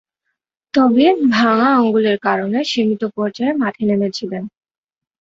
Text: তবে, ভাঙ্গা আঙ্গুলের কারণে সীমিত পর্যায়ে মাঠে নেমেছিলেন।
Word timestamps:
তবে, 0.73 1.05
ভাঙ্গা 1.31 1.69
আঙ্গুলের 1.75 2.17
কারণে 2.19 2.59
সীমিত 2.63 3.03
পর্যায়ে 3.15 3.53
মাঠে 3.53 3.83
নেমেছিলেন। 3.89 4.43